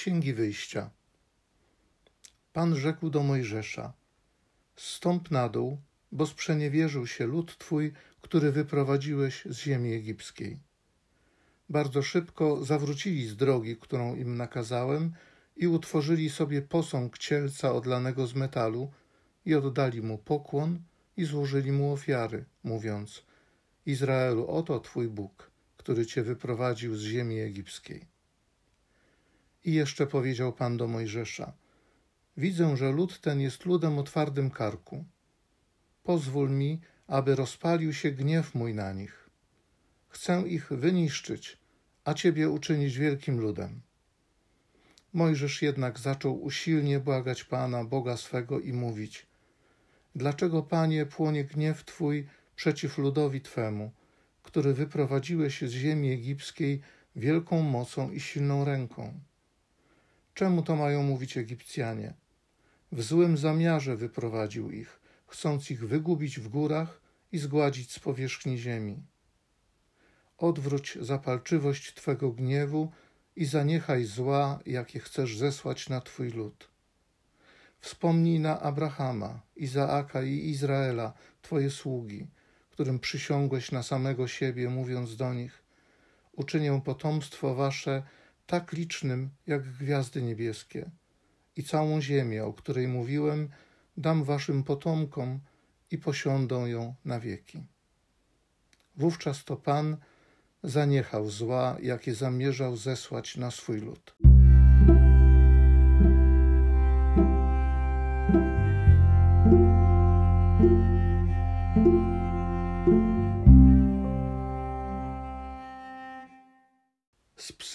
Księgi 0.00 0.34
Wyjścia. 0.34 0.90
Pan 2.52 2.76
rzekł 2.76 3.10
do 3.10 3.22
Mojżesza: 3.22 3.92
Stąp 4.76 5.30
na 5.30 5.48
dół, 5.48 5.78
bo 6.12 6.26
sprzeniewierzył 6.26 7.06
się 7.06 7.26
lud 7.26 7.58
twój, 7.58 7.92
który 8.20 8.52
wyprowadziłeś 8.52 9.44
z 9.44 9.58
ziemi 9.58 9.92
egipskiej. 9.92 10.60
Bardzo 11.68 12.02
szybko 12.02 12.64
zawrócili 12.64 13.26
z 13.26 13.36
drogi, 13.36 13.76
którą 13.76 14.14
im 14.14 14.36
nakazałem, 14.36 15.12
i 15.56 15.66
utworzyli 15.66 16.30
sobie 16.30 16.62
posąg 16.62 17.18
cielca 17.18 17.72
odlanego 17.72 18.26
z 18.26 18.34
metalu, 18.34 18.90
i 19.46 19.54
oddali 19.54 20.02
mu 20.02 20.18
pokłon 20.18 20.82
i 21.16 21.24
złożyli 21.24 21.72
mu 21.72 21.92
ofiary, 21.92 22.44
mówiąc: 22.64 23.24
Izraelu, 23.86 24.46
oto 24.46 24.80
twój 24.80 25.08
Bóg, 25.08 25.50
który 25.76 26.06
cię 26.06 26.22
wyprowadził 26.22 26.96
z 26.96 27.02
ziemi 27.02 27.40
egipskiej. 27.40 28.19
I 29.64 29.72
jeszcze 29.72 30.06
powiedział 30.06 30.52
Pan 30.52 30.76
do 30.76 30.86
Mojżesza: 30.88 31.52
Widzę, 32.36 32.76
że 32.76 32.92
lud 32.92 33.20
ten 33.20 33.40
jest 33.40 33.66
ludem 33.66 33.98
o 33.98 34.02
twardym 34.02 34.50
karku. 34.50 35.04
Pozwól 36.02 36.50
mi, 36.50 36.80
aby 37.06 37.36
rozpalił 37.36 37.92
się 37.92 38.10
gniew 38.10 38.54
mój 38.54 38.74
na 38.74 38.92
nich. 38.92 39.30
Chcę 40.08 40.42
ich 40.48 40.68
wyniszczyć, 40.68 41.58
a 42.04 42.14
ciebie 42.14 42.50
uczynić 42.50 42.98
wielkim 42.98 43.40
ludem. 43.40 43.80
Mojżesz 45.12 45.62
jednak 45.62 45.98
zaczął 45.98 46.42
usilnie 46.42 47.00
błagać 47.00 47.44
Pana, 47.44 47.84
Boga 47.84 48.16
swego 48.16 48.60
i 48.60 48.72
mówić: 48.72 49.26
Dlaczego, 50.14 50.62
Panie, 50.62 51.06
płonie 51.06 51.44
gniew 51.44 51.84
Twój 51.84 52.26
przeciw 52.56 52.98
ludowi 52.98 53.40
Twemu, 53.40 53.92
który 54.42 54.74
wyprowadziłeś 54.74 55.62
z 55.62 55.70
ziemi 55.70 56.12
egipskiej 56.12 56.80
wielką 57.16 57.62
mocą 57.62 58.10
i 58.10 58.20
silną 58.20 58.64
ręką? 58.64 59.20
Czemu 60.34 60.62
to 60.62 60.76
mają 60.76 61.02
mówić 61.02 61.36
Egipcjanie? 61.36 62.14
W 62.92 63.02
złym 63.02 63.36
zamiarze 63.36 63.96
wyprowadził 63.96 64.70
ich, 64.70 65.00
chcąc 65.26 65.70
ich 65.70 65.88
wygubić 65.88 66.40
w 66.40 66.48
górach 66.48 67.00
i 67.32 67.38
zgładzić 67.38 67.92
z 67.92 67.98
powierzchni 67.98 68.58
ziemi. 68.58 69.02
Odwróć 70.38 70.98
zapalczywość 71.00 71.94
Twego 71.94 72.30
gniewu 72.30 72.92
i 73.36 73.44
zaniechaj 73.44 74.04
zła, 74.04 74.58
jakie 74.66 75.00
chcesz 75.00 75.36
zesłać 75.36 75.88
na 75.88 76.00
Twój 76.00 76.30
lud. 76.30 76.68
Wspomnij 77.80 78.40
na 78.40 78.60
Abrahama, 78.60 79.40
Izaaka 79.56 80.22
i 80.22 80.48
Izraela, 80.48 81.12
Twoje 81.42 81.70
sługi, 81.70 82.26
którym 82.70 82.98
przysiągłeś 82.98 83.72
na 83.72 83.82
samego 83.82 84.28
siebie, 84.28 84.68
mówiąc 84.68 85.16
do 85.16 85.34
nich: 85.34 85.62
Uczynię 86.32 86.80
potomstwo 86.84 87.54
Wasze 87.54 88.02
tak 88.50 88.72
licznym 88.72 89.30
jak 89.46 89.62
gwiazdy 89.62 90.22
niebieskie, 90.22 90.90
i 91.56 91.62
całą 91.62 92.00
ziemię, 92.00 92.44
o 92.44 92.52
której 92.52 92.88
mówiłem, 92.88 93.48
dam 93.96 94.24
Waszym 94.24 94.64
potomkom 94.64 95.40
i 95.90 95.98
posiądą 95.98 96.66
ją 96.66 96.94
na 97.04 97.20
wieki. 97.20 97.62
Wówczas 98.96 99.44
to 99.44 99.56
Pan 99.56 99.96
zaniechał 100.62 101.30
zła, 101.30 101.76
jakie 101.82 102.14
zamierzał 102.14 102.76
zesłać 102.76 103.36
na 103.36 103.50
swój 103.50 103.80
lud. 103.80 104.16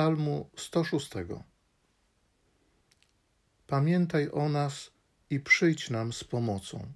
Psalmu 0.00 0.50
106. 0.56 1.10
Pamiętaj 3.66 4.30
o 4.32 4.48
nas 4.48 4.90
i 5.30 5.40
przyjdź 5.40 5.90
nam 5.90 6.12
z 6.12 6.24
pomocą. 6.24 6.92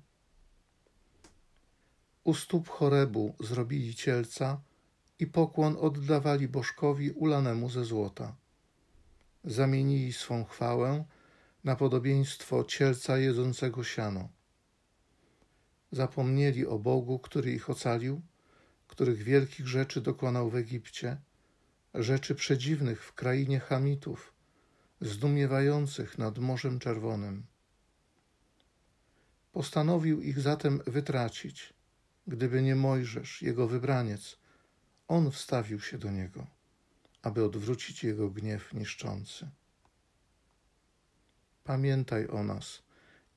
U 2.25 2.35
stóp 2.35 2.69
chorebu 2.69 3.35
zrobili 3.41 3.95
cielca 3.95 4.61
i 5.19 5.27
pokłon 5.27 5.77
oddawali 5.81 6.49
bożkowi 6.49 7.11
ulanemu 7.11 7.71
ze 7.71 7.85
złota. 7.85 8.37
Zamienili 9.45 10.13
swą 10.13 10.45
chwałę 10.45 11.05
na 11.65 11.77
podobieństwo 11.77 12.65
cielca 12.65 13.19
jedzącego 13.19 13.85
siano. 13.85 14.29
Zapomnieli 15.93 16.67
o 16.67 16.79
Bogu, 16.79 17.19
który 17.19 17.53
ich 17.53 17.71
ocalił, 17.71 18.23
których 18.87 19.23
wielkich 19.23 19.69
rzeczy 19.69 20.01
dokonał 20.01 20.51
w 20.51 20.57
Egipcie, 20.57 21.17
rzeczy 21.94 22.34
przedziwnych 22.34 23.05
w 23.05 23.12
krainie 23.12 23.60
Hamitów, 23.60 24.32
zdumiewających 25.00 26.19
nad 26.19 26.38
Morzem 26.38 26.78
Czerwonym. 26.78 27.47
Postanowił 29.53 30.21
ich 30.22 30.41
zatem 30.41 30.81
wytracić, 30.87 31.75
gdyby 32.27 32.62
nie 32.62 32.77
Mojżesz, 32.77 33.43
jego 33.43 33.69
wybraniec, 33.69 34.38
on 35.09 35.31
wstawił 35.31 35.81
się 35.81 35.99
do 35.99 36.10
niego, 36.10 36.47
aby 37.22 37.44
odwrócić 37.44 38.05
jego 38.05 38.31
gniew 38.31 38.75
niszczący. 38.75 39.50
Pamiętaj 41.65 42.28
o 42.28 42.43
nas 42.43 42.82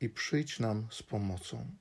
i 0.01 0.09
przyjdź 0.09 0.59
nam 0.59 0.87
z 0.91 1.03
pomocą. 1.03 1.71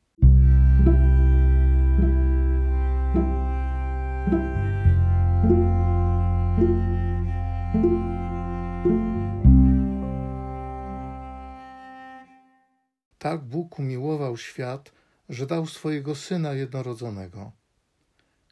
Tak 13.18 13.44
Bóg 13.44 13.78
umiłował 13.78 14.36
świat, 14.36 14.92
że 15.28 15.46
dał 15.46 15.66
swojego 15.66 16.14
Syna 16.14 16.52
jednorodzonego. 16.52 17.52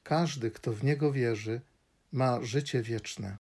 Każdy, 0.03 0.51
kto 0.51 0.73
w 0.73 0.85
Niego 0.85 1.13
wierzy, 1.13 1.61
ma 2.13 2.43
życie 2.43 2.83
wieczne. 2.83 3.37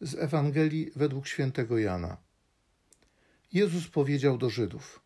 Z 0.00 0.14
Ewangelii 0.14 0.90
według 0.96 1.26
świętego 1.26 1.78
Jana. 1.78 2.16
Jezus 3.52 3.88
powiedział 3.88 4.38
do 4.38 4.50
Żydów: 4.50 5.00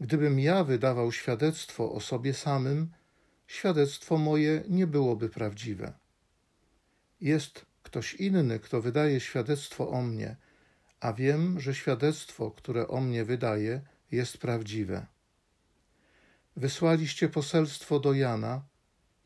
Gdybym 0.00 0.40
ja 0.40 0.64
wydawał 0.64 1.12
świadectwo 1.12 1.92
o 1.92 2.00
sobie 2.00 2.34
samym, 2.34 2.90
świadectwo 3.46 4.18
moje 4.18 4.62
nie 4.68 4.86
byłoby 4.86 5.28
prawdziwe. 5.28 5.92
Jest 7.20 7.66
ktoś 7.82 8.14
inny, 8.14 8.58
kto 8.58 8.80
wydaje 8.80 9.20
świadectwo 9.20 9.90
o 9.90 10.02
mnie, 10.02 10.36
a 11.00 11.12
wiem, 11.12 11.60
że 11.60 11.74
świadectwo, 11.74 12.50
które 12.50 12.88
o 12.88 13.00
mnie 13.00 13.24
wydaje, 13.24 13.80
jest 14.10 14.38
prawdziwe. 14.38 15.06
Wysłaliście 16.56 17.28
poselstwo 17.28 18.00
do 18.00 18.12
Jana 18.12 18.62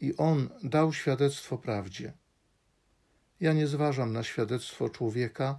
i 0.00 0.16
on 0.16 0.48
dał 0.62 0.92
świadectwo 0.92 1.58
prawdzie. 1.58 2.12
Ja 3.40 3.52
nie 3.52 3.66
zważam 3.66 4.12
na 4.12 4.22
świadectwo 4.22 4.88
człowieka, 4.88 5.58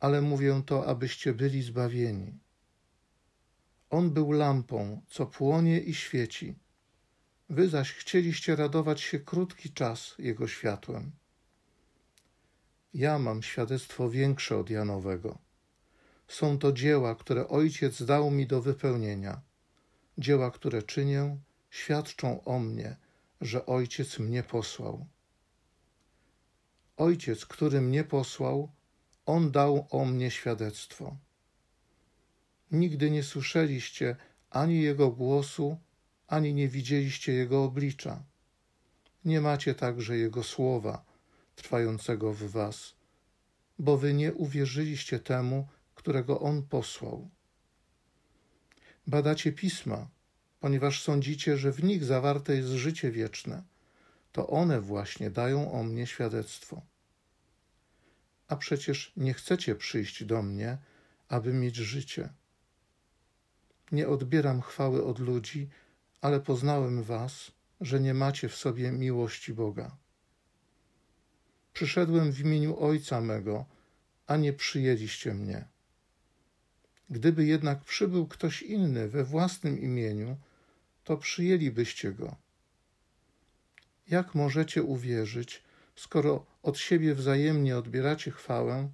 ale 0.00 0.22
mówię 0.22 0.62
to, 0.66 0.86
abyście 0.86 1.34
byli 1.34 1.62
zbawieni. 1.62 2.38
On 3.90 4.10
był 4.10 4.32
lampą, 4.32 5.02
co 5.06 5.26
płonie 5.26 5.80
i 5.80 5.94
świeci. 5.94 6.54
Wy 7.50 7.68
zaś 7.68 7.92
chcieliście 7.92 8.56
radować 8.56 9.00
się 9.00 9.18
krótki 9.18 9.70
czas 9.70 10.14
jego 10.18 10.48
światłem. 10.48 11.12
Ja 12.94 13.18
mam 13.18 13.42
świadectwo 13.42 14.10
większe 14.10 14.56
od 14.56 14.70
Janowego. 14.70 15.38
Są 16.28 16.58
to 16.58 16.72
dzieła, 16.72 17.14
które 17.14 17.48
Ojciec 17.48 18.02
dał 18.02 18.30
mi 18.30 18.46
do 18.46 18.62
wypełnienia. 18.62 19.40
Dzieła, 20.18 20.50
które 20.50 20.82
czynię, 20.82 21.36
świadczą 21.70 22.44
o 22.44 22.58
mnie, 22.58 22.96
że 23.40 23.66
Ojciec 23.66 24.18
mnie 24.18 24.42
posłał. 24.42 25.06
Ojciec, 26.96 27.46
który 27.46 27.80
mnie 27.80 28.04
posłał, 28.04 28.72
On 29.26 29.50
dał 29.50 29.86
o 29.90 30.04
mnie 30.04 30.30
świadectwo. 30.30 31.16
Nigdy 32.70 33.10
nie 33.10 33.22
słyszeliście 33.22 34.16
ani 34.50 34.82
Jego 34.82 35.10
głosu, 35.10 35.78
ani 36.28 36.54
nie 36.54 36.68
widzieliście 36.68 37.32
Jego 37.32 37.64
oblicza. 37.64 38.22
Nie 39.24 39.40
macie 39.40 39.74
także 39.74 40.16
Jego 40.16 40.42
słowa 40.42 41.04
trwającego 41.56 42.32
w 42.32 42.42
was, 42.42 42.94
bo 43.78 43.96
wy 43.96 44.14
nie 44.14 44.34
uwierzyliście 44.34 45.18
temu, 45.20 45.68
którego 45.94 46.40
On 46.40 46.62
posłał. 46.62 47.30
Badacie 49.06 49.52
pisma, 49.52 50.08
ponieważ 50.60 51.02
sądzicie, 51.02 51.56
że 51.56 51.72
w 51.72 51.84
nich 51.84 52.04
zawarte 52.04 52.56
jest 52.56 52.68
życie 52.68 53.10
wieczne. 53.10 53.62
To 54.32 54.46
one 54.46 54.80
właśnie 54.80 55.30
dają 55.30 55.72
o 55.72 55.82
mnie 55.82 56.06
świadectwo. 56.06 56.82
A 58.48 58.56
przecież 58.56 59.12
nie 59.16 59.34
chcecie 59.34 59.74
przyjść 59.74 60.24
do 60.24 60.42
mnie, 60.42 60.78
aby 61.28 61.52
mieć 61.52 61.76
życie. 61.76 62.28
Nie 63.92 64.08
odbieram 64.08 64.60
chwały 64.60 65.04
od 65.04 65.18
ludzi, 65.18 65.68
ale 66.20 66.40
poznałem 66.40 67.02
Was 67.02 67.58
że 67.80 68.00
nie 68.00 68.14
macie 68.14 68.48
w 68.48 68.56
sobie 68.56 68.92
miłości 68.92 69.54
Boga. 69.54 69.96
Przyszedłem 71.72 72.32
w 72.32 72.40
imieniu 72.40 72.80
Ojca 72.80 73.20
mego, 73.20 73.64
a 74.26 74.36
nie 74.36 74.52
przyjęliście 74.52 75.34
mnie. 75.34 75.64
Gdyby 77.10 77.44
jednak 77.44 77.84
przybył 77.84 78.26
ktoś 78.26 78.62
inny 78.62 79.08
we 79.08 79.24
własnym 79.24 79.80
imieniu, 79.80 80.36
to 81.04 81.16
przyjęlibyście 81.16 82.12
go. 82.12 82.36
Jak 84.08 84.34
możecie 84.34 84.82
uwierzyć, 84.82 85.62
skoro 85.96 86.46
od 86.62 86.78
siebie 86.78 87.14
wzajemnie 87.14 87.78
odbieracie 87.78 88.30
chwałę, 88.30 88.88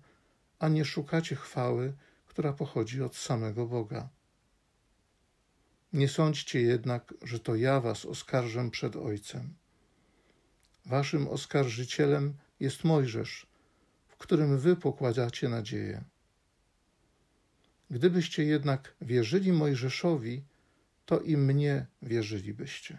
a 0.59 0.69
nie 0.69 0.85
szukacie 0.85 1.37
chwały, 1.37 1.93
która 2.27 2.53
pochodzi 2.53 3.03
od 3.03 3.17
samego 3.17 3.67
Boga? 3.67 4.09
Nie 5.95 6.09
sądźcie 6.09 6.61
jednak, 6.61 7.15
że 7.23 7.39
to 7.39 7.57
ja 7.57 7.81
was 7.81 8.05
oskarżę 8.05 8.71
przed 8.71 8.97
Ojcem. 8.97 9.55
Waszym 10.87 11.29
oskarżycielem 11.29 12.35
jest 12.61 12.85
Mojżesz, 12.85 13.47
w 14.09 14.17
którym 14.17 14.59
wy 14.59 14.77
pokładacie 14.77 15.49
nadzieję. 15.49 16.05
Gdybyście 17.91 18.45
jednak 18.45 18.95
wierzyli 19.01 19.53
Mojżeszowi, 19.53 20.45
to 21.07 21.21
i 21.21 21.37
mnie 21.37 21.87
wierzylibyście. 22.03 22.99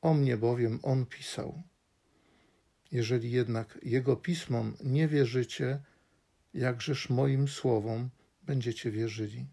O 0.00 0.14
mnie 0.14 0.36
bowiem 0.36 0.78
on 0.82 1.06
pisał. 1.06 1.62
Jeżeli 2.92 3.30
jednak 3.30 3.78
jego 3.82 4.16
pismom 4.16 4.76
nie 4.84 5.08
wierzycie, 5.08 5.80
jakżeż 6.54 7.10
moim 7.10 7.48
słowom 7.48 8.10
będziecie 8.42 8.90
wierzyli. 8.90 9.46